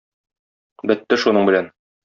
[0.93, 1.73] Бетте шуның белән.